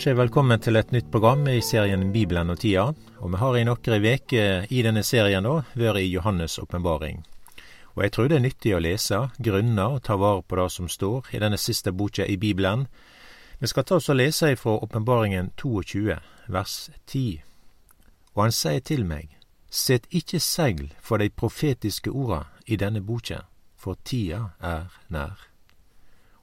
[0.00, 2.86] ønsker jeg velkommen til et nytt program i serien Bibelen og tida.
[3.20, 7.18] Og vi har i noen uker i denne serien da, vært i Johannes' åpenbaring.
[7.92, 10.88] Og jeg tror det er nyttig å lese, grunne og ta vare på det som
[10.88, 12.86] står i denne siste boka i Bibelen.
[13.60, 16.16] Vi skal ta oss og lese ifra Åpenbaringen 22,
[16.48, 17.44] vers 10.
[18.32, 19.28] Og han sier til meg,
[19.68, 23.44] Sett ikke segl for de profetiske orda i denne boka,
[23.76, 25.36] for tida er nær.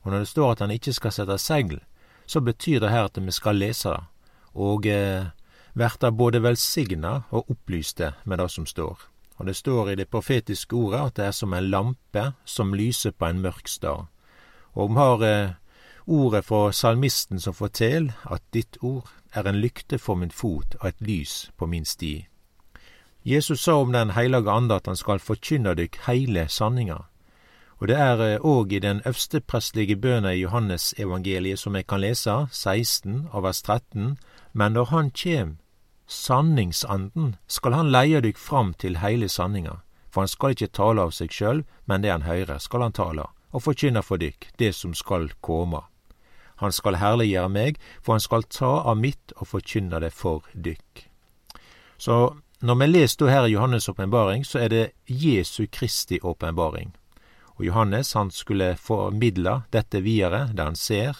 [0.05, 1.79] Og når det står at han ikke skal sette segl,
[2.27, 4.03] så betyr det her at vi skal lese det,
[4.53, 5.29] og eh,
[5.77, 8.97] verta både velsigna og opplyste med det som står.
[9.37, 13.13] Og det står i det profetiske ordet at det er som en lampe som lyser
[13.13, 14.07] på en mørk stad.
[14.73, 15.53] Og vi har eh,
[16.07, 20.87] ordet fra salmisten som forteller at ditt ord er en lykte for min fot og
[20.89, 22.27] et lys på min sti.
[23.25, 27.05] Jesus sa om Den heilage ande at han skal forkynne dykk heile sanninga.
[27.79, 32.01] Og det er òg eh, i den øversteprestlige bøna i Johannes evangeliet som jeg kan
[32.01, 34.17] lese, 16 av vers 13,
[34.53, 35.57] men når Han kjem,
[36.07, 41.11] sanningsanden, skal Han leie dykk fram til heile sanninga, for Han skal ikke tale av
[41.11, 44.93] seg sjøl, men det Han høyrer, skal Han tale, og forkynne for dykk det som
[44.93, 45.85] skal komme.
[46.57, 51.03] Han skal herliggjøre meg, for han skal ta av mitt og forkynne det for dykk.
[51.97, 56.95] Så når vi leser her i Johannes' åpenbaring, så er det Jesu Kristi åpenbaring.
[57.57, 61.17] Og Johannes han skulle formidle dette videre, det han ser,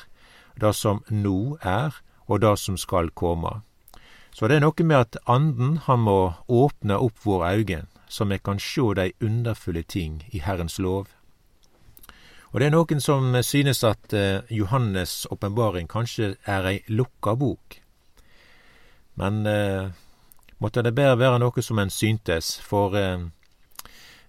[0.55, 3.61] det som nå er, og det som skal komme.
[4.31, 8.37] Så det er noe med at Anden han må åpne opp våre øyne, så vi
[8.37, 11.07] kan sjå de underfulle ting i Herrens lov.
[12.51, 17.81] Og det er noen som synes at eh, Johannes' åpenbaring kanskje er ei lukka bok.
[19.17, 19.89] Men eh,
[20.61, 23.25] måtte det bedre være noe som en syntes, for eh,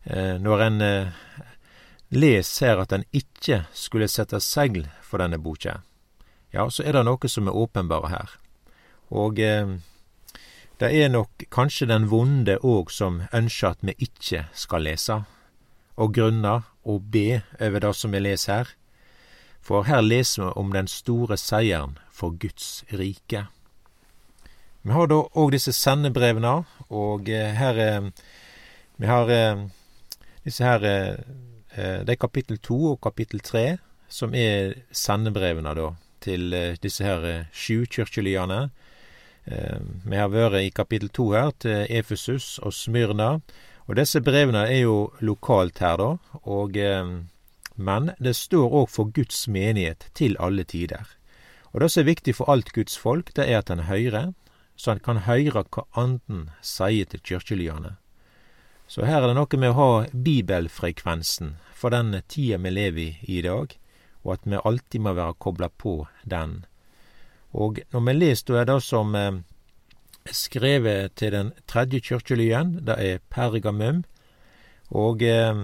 [0.04, 1.12] eh når en eh,
[2.10, 5.80] les her at en ikke skulle sette segl for denne boka,
[6.52, 8.30] ja, så er det noe som er åpenbare her.
[9.12, 9.76] Og eh,
[10.78, 15.22] det er nok kanskje den vonde òg som ønsker at vi ikke skal lese,
[15.98, 18.74] og grunner og be over det som vi leser her.
[19.60, 23.48] For her leser vi om den store seieren for Guds rike.
[24.82, 28.10] Vi har da òg disse sendebrevene, og eh, her eh,
[28.98, 29.66] Vi har eh,
[30.44, 30.82] disse her
[31.78, 33.78] det er kapittel to og kapittel tre
[34.08, 35.92] som er sendebrevene, da,
[36.24, 38.68] til eh, disse her eh, sju kirkelyene.
[39.48, 43.38] Vi har vært i kapittel to her, til Efesus og Smyrna.
[43.88, 46.10] Og disse brevene er jo lokalt her, da,
[46.44, 46.76] og
[47.78, 51.06] men det står òg for Guds menighet til alle tider.
[51.72, 54.32] Og det som er viktig for alt Guds folk, det er at en hører,
[54.76, 57.94] så en kan høre hva Anden sier til kirkelyene.
[58.88, 63.38] Så her er det noe med å ha bibelfrekvensen for den tida vi lever i
[63.38, 63.74] i dag,
[64.24, 66.62] og at vi alltid må være kobla på den.
[67.52, 69.40] Og når vi leser da er det som eh,
[70.32, 74.04] skrevet til den tredje kirkelyen, det er Pergamum,
[74.88, 75.62] og eh,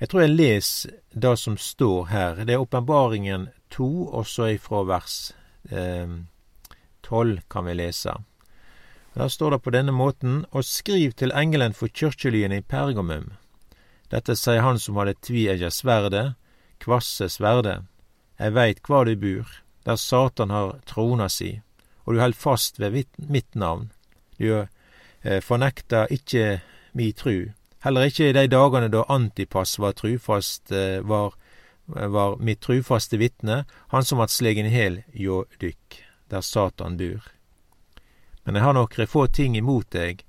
[0.00, 2.44] jeg tror jeg leser det som står her.
[2.44, 5.32] Det er Åpenbaringen to, også ifra vers
[5.70, 6.10] eh,
[7.02, 8.14] tolv kan vi lese.
[9.18, 13.32] Der står det på denne måten, og skriv til engelen for kirkelyen i Pergamum.
[14.14, 16.36] Dette sier han som hadde tviegja sverdet,
[16.78, 17.80] kvasse sverdet.
[18.38, 19.48] Jeg veit kvar du bor,
[19.82, 21.56] der Satan har trona si,
[22.06, 23.88] og du held fast ved mitt navn.
[24.38, 26.60] Du eh, fornekta ikkje
[26.94, 27.50] mi tru,
[27.82, 31.34] heller ikkje i de dagane da Antipas var trufast, eh, var,
[31.86, 35.98] var mitt trufaste vitne, han som vart slegen i hel hjå dykk,
[36.30, 37.26] der Satan bur.
[38.48, 40.22] Men jeg har nokre få ting imot deg.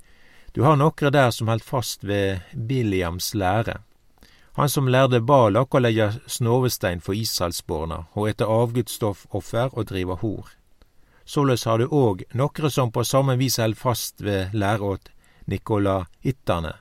[0.51, 3.77] Du har nokre der som held fast ved Biliams lære.
[4.59, 10.49] Han som lærde Balak å legge snovestein for Israelsborna og ete avgudsstoffoffer og drive hor.
[11.23, 15.07] Såleis har du òg nokre som på samme vis held fast ved læra åt
[15.47, 16.73] Nikolaittane.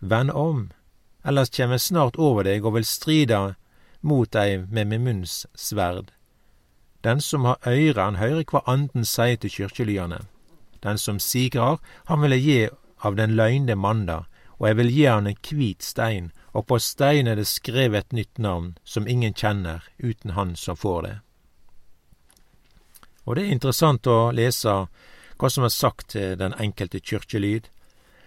[0.00, 0.70] Venn om,
[1.20, 3.42] ellers kjem eg snart over deg og vil strida
[4.00, 6.14] mot deg med min munns sverd.
[7.04, 10.22] Den som har øyre, han høyrer hva Anden sier til kyrkjelyane.
[10.82, 12.68] Den som sigrar, han vil jeg gi
[13.06, 14.24] av den løgne manda,
[14.58, 18.16] og jeg vil gi han en kvit stein, og på steinen er det skrevet et
[18.16, 21.16] nytt navn, som ingen kjenner, uten han som får det.
[23.26, 24.74] Og det er interessant å lese
[25.36, 27.68] hva som er sagt til den enkelte kyrkjelyd,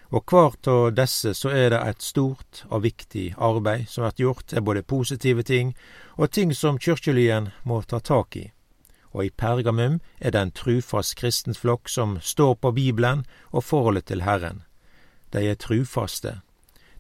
[0.10, 4.48] og hvert av disse så er det et stort og viktig arbeid som blir gjort,
[4.50, 5.76] det er både positive ting
[6.18, 8.48] og ting som kyrkjelyden må ta tak i
[9.12, 14.24] og i Pergamum er det en trufast kristenflokk som står på Bibelen og forholdet til
[14.28, 14.64] Herren.
[15.34, 16.40] De er trufaste.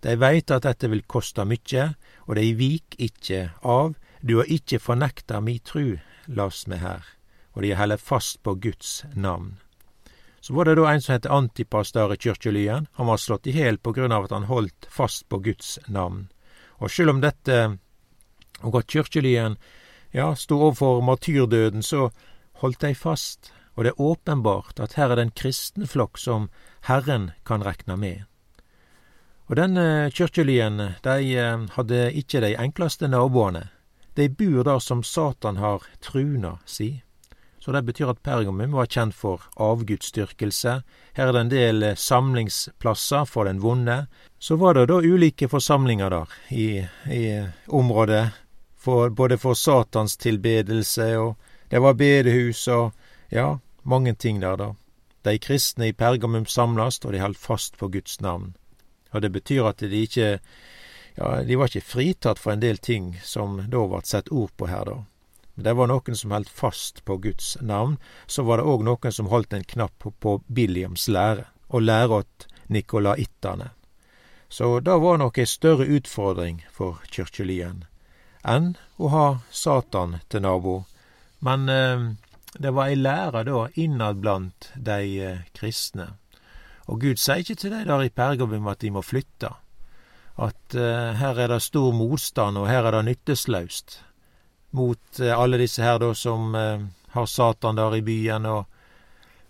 [0.03, 1.93] De veit at dette vil koste mykje,
[2.27, 5.97] og de vik ikkje av, du har ikkje fornekta mi tru,
[6.27, 7.03] las meg her.
[7.59, 9.57] og de heller fast på Guds navn.
[10.41, 12.87] Så var det da en som het Antipas der i Kyrkjelyen.
[12.95, 16.29] Han var slått i hjel på grunn av at han holdt fast på Guds navn.
[16.79, 17.57] Og sjøl om dette,
[18.63, 19.57] og at Kyrkjelyen
[20.11, 22.09] ja, sto overfor martyrdøden, så
[22.61, 23.51] holdt de fast.
[23.75, 26.49] Og det er åpenbart at her er det en kristen flokk som
[26.89, 28.25] Herren kan rekne med.
[29.49, 33.69] Og denne kyrkjelyen, de eh, hadde ikke de enkleste naboene.
[34.17, 36.99] De bor der som Satan har truna si.
[37.59, 40.75] Så det betyr at Pergamum var kjent for avgudsdyrkelse.
[41.17, 44.03] Her er det en del eh, samlingsplasser for den vonde.
[44.39, 46.67] Så var det da ulike forsamlinger der i,
[47.09, 47.23] i
[47.67, 48.29] området,
[48.79, 51.35] for, både for Satans tilbedelse, og
[51.69, 52.93] det var bedehus og
[53.29, 54.73] ja, mange ting der, da.
[55.27, 58.55] De kristne i Pergamum samlast, og de holdt fast på Guds navn.
[59.11, 60.39] Og det betyr at de ikke
[61.17, 64.69] ja, de var ikke fritatt for en del ting som da ble sett ord på
[64.71, 65.01] her, da.
[65.55, 67.97] Men det var noen som holdt fast på Guds navn.
[68.27, 72.47] Så var det òg noen som holdt en knapp på Biliams lære, og lære åt
[72.71, 73.73] nikolaitane.
[74.47, 77.83] Så det var nok ei større utfordring for kyrkjelyen
[78.43, 80.83] enn å ha Satan til nabo.
[81.45, 82.05] Men eh,
[82.59, 86.13] det var ei lære da innad blant de eh, kristne.
[86.89, 89.53] Og Gud sier ikke til de der i Pergamum at de må flytte
[90.39, 93.97] at uh, her er det stor motstand, og her er det nytteslaust
[94.71, 98.65] mot alle disse her da som har Satan der i byen, og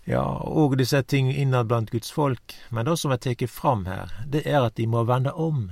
[0.09, 2.55] ja, og disse ting innad blant Guds folk.
[2.69, 5.67] Men det som er tatt fram her, det er at de må vende om.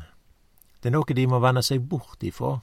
[0.81, 2.59] Det er noe de må vende seg bort ifra.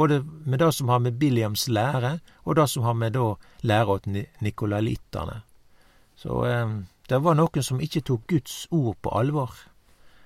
[0.00, 2.14] Både med det som har med Biliams lære,
[2.48, 3.34] og det som har med da
[3.68, 4.08] lære åt
[4.40, 5.42] nikolalittene.
[6.16, 6.40] Så
[7.10, 9.52] det var noen som ikke tok Guds ord på alvor.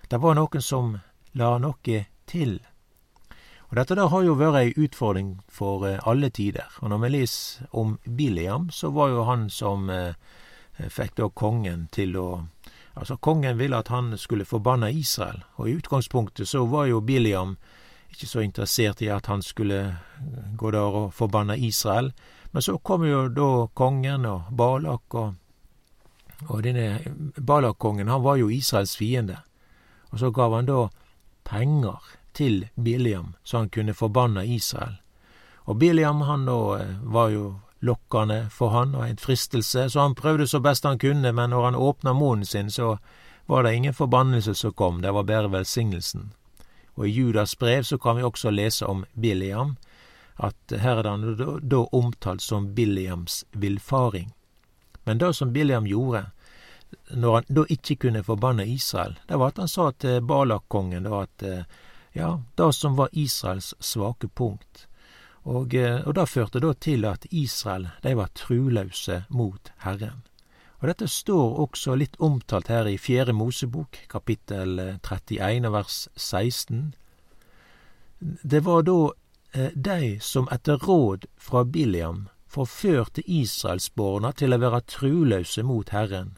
[0.06, 0.94] Det var noen som
[1.34, 2.58] la noe til.
[3.74, 6.68] Og Dette der har jo vært ei utfordring for eh, alle tider.
[6.78, 10.14] Og når vi leser om Biliam, så var jo han som eh,
[10.78, 12.28] fikk da kongen til å
[12.94, 17.56] Altså, kongen ville at han skulle forbanne Israel, og i utgangspunktet så var jo Biliam
[18.14, 22.12] ikke så interessert i at han skulle eh, gå der og forbanne Israel.
[22.52, 25.34] Men så kom jo da kongen og Balak og
[26.48, 26.98] Og denne
[27.40, 29.36] Balak-kongen, han var jo Israels fiende.
[30.10, 30.88] Og så gav han da
[31.44, 32.02] penger
[32.34, 34.96] til Biliam, så han kunne forbanne Israel.
[35.64, 40.14] Og Biliam han da eh, var jo lokkende for han og en fristelse, så han
[40.14, 42.96] prøvde så best han kunne, men når han åpna munnen sin, så
[43.46, 46.32] var det ingen forbannelse som kom, det var bare velsignelsen.
[46.94, 49.76] Og i Judas brev så kan vi også lese om Biliam,
[50.36, 54.32] at her er han da omtalt som Biliams villfaring.
[55.04, 56.26] Men det som Biliam gjorde,
[57.10, 61.42] når han da ikke kunne forbanne Israel, det var at han sa til Balak-kongen at
[61.42, 61.64] eh,
[62.14, 64.86] ja, det som var Israels svake punkt.
[65.44, 70.22] Og, eh, og det førte da til at Israel de var truløse mot Herren.
[70.84, 76.90] Og Dette står også litt omtalt her i Fjerde Mosebok, kapittel 31 vers 16.
[78.20, 78.96] Det var da
[79.56, 86.34] eh, de som etter råd fra Biliam forførte israelsborna til å være truløse mot Herren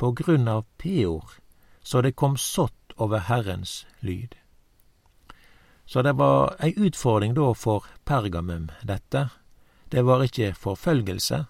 [0.00, 1.36] på grunn av Peor,
[1.84, 4.38] så det kom sått over Herrens lyd.
[5.84, 9.28] Så det var ei utfordring da for Pergamum, dette.
[9.92, 11.44] Det var ikke forfølgelse,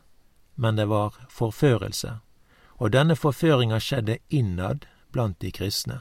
[0.58, 2.18] men det var forførelse.
[2.82, 6.00] Og denne forføringa skjedde innad blant de kristne.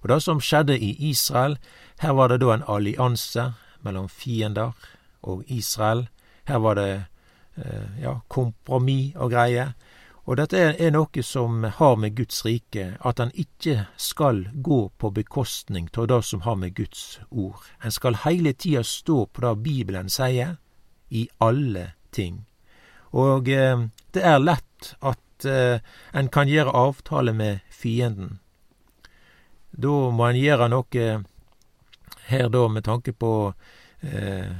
[0.00, 1.58] Og det som skjedde i Israel,
[2.00, 3.50] her var det da en allianse
[3.84, 4.72] mellom fiender
[5.20, 6.06] og Israel.
[6.48, 6.92] Her var det
[7.60, 9.74] eh, ja, kompromiss og greier.
[10.24, 15.10] Og dette er noe som har med Guds rike, at han ikke skal gå på
[15.12, 17.60] bekostning av det som har med Guds ord.
[17.84, 20.56] En skal hele tida stå på det Bibelen sier,
[21.10, 22.46] i alle ting.
[23.12, 23.84] Og eh,
[24.16, 25.80] det er lett at eh,
[26.12, 28.38] en kan gjøre avtale med fienden.
[29.70, 31.06] Da må en gjøre noe
[32.28, 33.52] her da med tanke på
[34.00, 34.50] eh,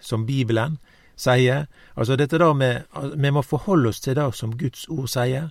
[0.00, 0.78] som Bibelen
[1.20, 1.66] sier.
[1.94, 5.50] Altså dette da med Vi må forholde oss til det som Guds ord sier.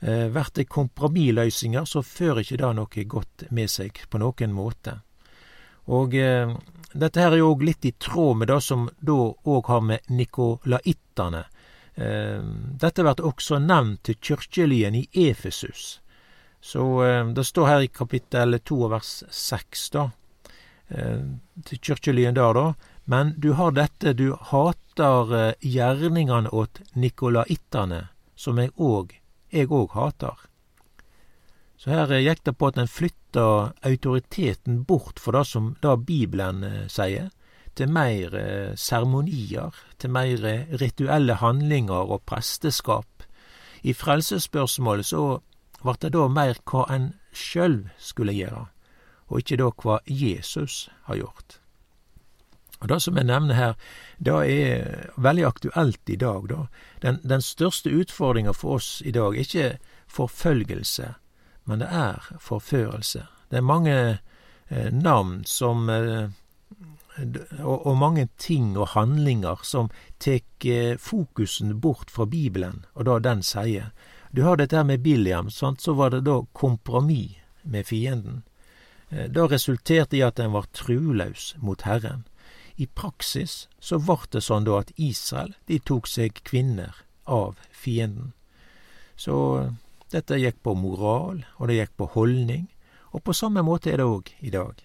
[0.00, 4.98] Eh, Blir det kompromissløsninger, så fører ikke det noe godt med seg på noen måte.
[5.86, 6.50] Og eh,
[6.94, 10.10] dette her er jo òg litt i tråd med det som da òg har med
[10.10, 11.44] nikolaittene.
[11.94, 12.42] Eh,
[12.80, 16.00] dette blir også nevnt til kyrkjelyen i Efesus.
[16.60, 20.08] Så eh, det står her i kapittel to vers seks, da,
[20.88, 21.22] eh,
[21.64, 22.96] til kyrkjelyen der, da.
[23.04, 29.12] Men du har dette, du hater gjerningene åt nikolaittane, som jeg òg,
[29.52, 30.48] jeg òg hater.
[31.76, 36.64] Så her gikk det på at en flytta autoriteten bort for det som da Bibelen
[36.88, 37.28] sier,
[37.76, 43.26] til mer eh, seremonier, til mer eh, rituelle handlinger og presteskap.
[43.82, 45.24] I frelsesspørsmålet så
[45.84, 48.66] vart det da mer hva en sjøl skulle gjøre,
[49.28, 51.58] og ikke da hva Jesus har gjort.
[52.80, 53.74] Og Det som jeg nevner her,
[54.20, 56.48] det er veldig aktuelt i dag.
[56.48, 56.66] da.
[57.02, 59.78] Den, den største utfordringa for oss i dag er ikke
[60.08, 61.14] forfølgelse,
[61.64, 63.26] men det er forførelse.
[63.50, 64.18] Det er mange
[64.68, 66.28] eh, navn som eh,
[67.60, 73.22] og, og, mange ting og handlinger som tek eh, fokusen bort fra Bibelen, og det
[73.28, 73.92] den sier.
[74.34, 75.80] Du har dette her med Biliam, sant?
[75.80, 78.42] så var det da kompromiss med fienden.
[79.08, 82.24] Det da resulterte i at en var truløs mot Herren.
[82.76, 86.96] I praksis så vart det sånn da at Israel de tok seg kvinner
[87.30, 88.32] av fienden.
[89.14, 89.36] Så
[90.10, 92.66] dette gikk på moral, og det gikk på holdning,
[93.14, 94.82] og på samme måte er det òg i dag.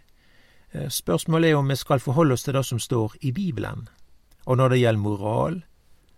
[0.71, 3.87] Eh, spørsmålet er om vi skal forholde oss til det som står i Bibelen.
[4.45, 5.61] Og når det gjelder moral,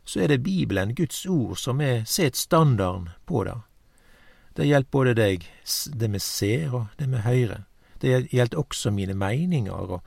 [0.05, 3.57] så er det Bibelen, Guds ord, som er set standarden på det.
[4.57, 5.45] Det gjelder både deg,
[5.99, 7.63] det vi ser og det vi hører.
[8.01, 10.01] Det gjelder også mine meninger og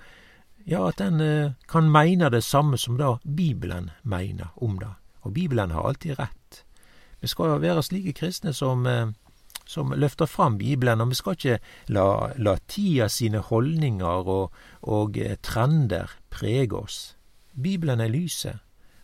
[0.67, 4.89] ja, at en eh, kan meine det samme som det Bibelen mener om det.
[5.21, 6.65] Og Bibelen har alltid rett.
[7.21, 9.13] Vi skal være slike kristne som, eh,
[9.67, 11.59] som løfter fram Bibelen, og vi skal ikke
[11.95, 12.07] la,
[12.37, 14.53] la tida sine holdninger og,
[14.83, 17.17] og eh, trender prege oss.
[17.55, 18.61] Bibelen er lyset,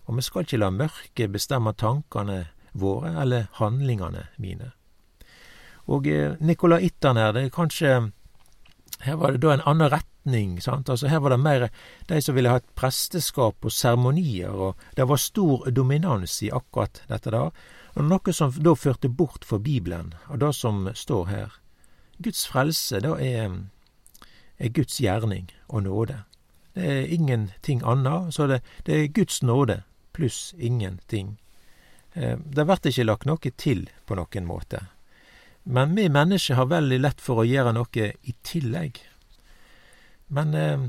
[0.07, 4.73] og vi skal ikke la mørket bestemme tankene våre eller handlingene mine.
[5.91, 6.07] Og
[6.41, 8.13] Nikolaitan her, det er kanskje
[9.01, 10.61] Her var det da en annen retning.
[10.61, 10.91] Sant?
[10.91, 11.69] Altså Her var det mer
[12.09, 17.01] de som ville ha et presteskap og seremonier, og det var stor dominans i akkurat
[17.09, 17.51] dette der.
[17.97, 21.61] Og noe som da førte bort for Bibelen, og det som står her.
[22.23, 23.57] Guds frelse, det er,
[24.59, 26.23] er Guds gjerning og nåde.
[26.75, 29.83] Det er ingenting annet, så det, det er Guds nåde
[30.13, 31.39] pluss ingenting.
[32.13, 34.87] Eh, det blir ikke lagt noe til på noen måte.
[35.65, 39.01] Men vi mennesker har veldig lett for å gjøre noe i tillegg.
[40.31, 40.87] Men eh,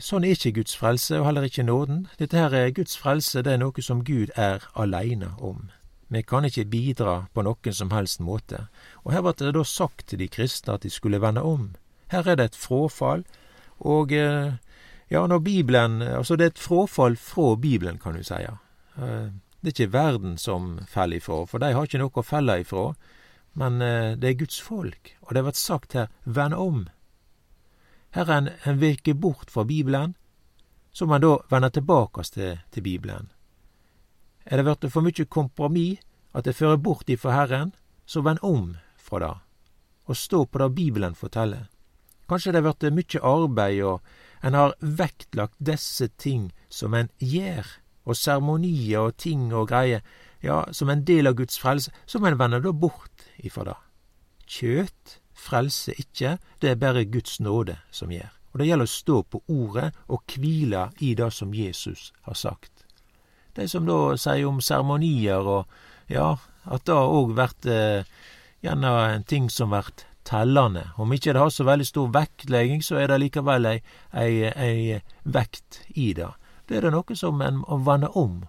[0.00, 2.06] sånn er ikke Guds frelse, og heller ikke nåden.
[2.18, 5.70] Dette her er Guds frelse, det er noe som Gud er aleine om.
[6.12, 8.66] Vi kan ikke bidra på noen som helst måte.
[9.00, 11.70] Og her ble det da sagt til de kristne at de skulle vende om.
[12.12, 13.24] Her er det et fråfall,
[13.80, 14.52] og eh,
[15.08, 18.34] ja, når Bibelen Altså, det er et fråfall fra Bibelen, kan du si.
[18.44, 22.60] Eh, det er ikke verden som faller ifra, for de har ikke noe å felle
[22.60, 22.92] ifra.
[23.54, 26.88] Men eh, det er Guds folk, og det har vært sagt her, vend om.
[28.12, 30.14] Her er en, en virker bort fra Bibelen,
[30.92, 33.32] så man da vender tilbake til, til Bibelen.
[34.44, 36.00] Er det blitt for mye kompromiss,
[36.34, 37.74] at det fører bort ifra Herren,
[38.06, 39.34] så vend om fra det,
[40.08, 41.68] og stå på det Bibelen forteller.
[42.28, 44.00] Kanskje det har blitt mye arbeid, og
[44.42, 47.66] en har vektlagt disse ting som en gjør,
[48.04, 50.02] og seremonier og ting og greier,
[50.42, 53.78] ja, som en del av Guds frelse, som en vender da bort ifra det.
[54.52, 58.32] Kjøt frelser ikke, det er bare Guds nåde som gjør.
[58.52, 62.84] Og det gjelder å stå på ordet og hvile i det som Jesus har sagt.
[63.56, 65.66] De som da sier om seremonier og
[66.12, 68.08] ja, at det òg blir eh,
[68.64, 69.90] gjerne en ting som blir
[70.24, 70.86] tellende.
[70.96, 73.78] Om ikke det har så veldig stor vektlegging, så er det likevel ei,
[74.12, 76.30] ei, ei vekt i det.
[76.66, 78.42] Det er det noe som en må vende om,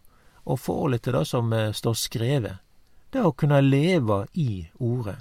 [0.46, 2.62] og forholdet til det som eh, står skrevet.
[3.14, 5.20] Det å kunne leve i ordet.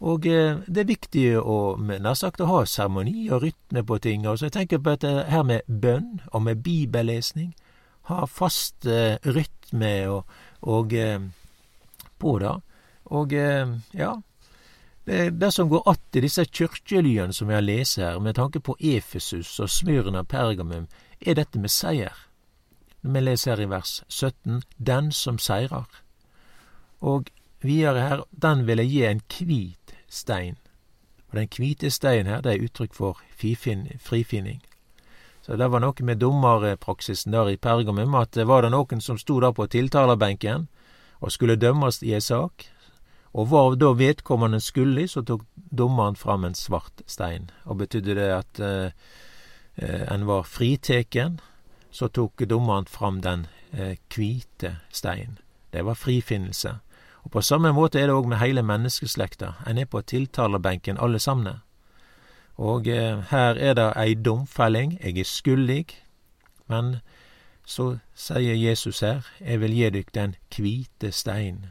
[0.00, 4.28] Og eh, det er viktig å, nær sagt, å ha seremoni og rytme på ting.
[4.28, 7.52] Og så jeg tenker på dette her med bønn og med bibellesning.
[8.10, 11.22] Ha fast eh, rytme og, og eh,
[12.18, 12.56] på det.
[13.10, 14.16] Og eh, ja
[15.10, 18.60] det, det som går att i disse kirkelyene som vi har lest her, med tanke
[18.60, 20.86] på Efesus og Smyrna Pergamum,
[21.20, 22.14] er dette med seier.
[23.00, 25.88] Vi leser her i vers 17 Den som seirer.
[27.00, 27.30] Og
[27.62, 30.56] videre her Den vil jeg gi en hvit stein.
[31.30, 34.62] Og den hvite steinen her, det er uttrykk for frifinning.
[35.42, 39.40] Så det var noe med dommerpraksisen der i Pergamum, at var det noen som sto
[39.40, 40.68] der på tiltalerbenken
[41.20, 42.66] og skulle dømmes i ei sak,
[43.32, 47.50] og var da vedkommende skyldig, så tok dommeren fram en svart stein.
[47.64, 48.92] Og betydde det at eh,
[49.76, 51.40] eh en var friteken,
[51.90, 55.38] så tok dommeren fram den eh, hvite steinen.
[55.72, 56.80] Det var frifinnelse.
[57.22, 59.52] Og På samme måte er det òg med heile menneskeslekta.
[59.66, 61.60] En er på tiltalerbenken alle sammen.
[62.60, 64.98] Og eh, her er det ei domfelling.
[65.00, 65.86] Jeg er skyldig.
[66.68, 66.96] Men
[67.64, 71.70] så sier Jesus her, jeg vil gi dykk den hvite stein.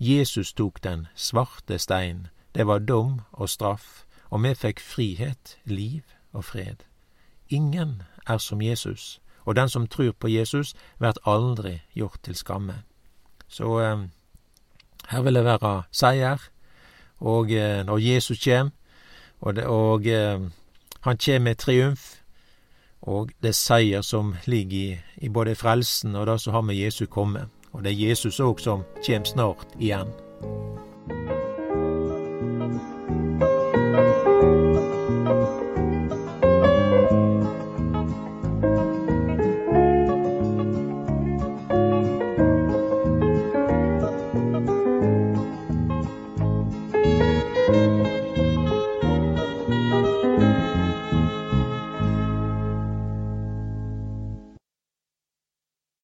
[0.00, 2.28] Jesus tok den svarte stein.
[2.54, 6.00] Det var dom og straff, og vi fikk frihet, liv
[6.32, 6.86] og fred.
[7.48, 12.82] Ingen er som Jesus, og den som trur på Jesus, vert aldri gjort til skamme.
[13.48, 14.08] Så eh,
[15.08, 16.48] her vil det være seier,
[17.18, 18.72] og eh, når Jesus kjem,
[19.40, 20.40] og, det, og eh,
[21.00, 22.16] han kjem med triumf,
[23.02, 26.76] og det er seier som ligger i, i både frelsen og det som har med
[26.76, 27.46] Jesu komme.
[27.72, 30.10] Og det er Jesus òg som kjem snart igjen.